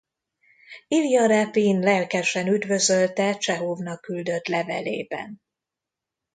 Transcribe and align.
Ilja 0.87 1.25
Repin 1.27 1.79
lelkesen 1.79 2.47
üdvözölte 2.47 3.37
Csehovnak 3.37 4.01
küldött 4.01 4.47
levelében. 4.47 5.41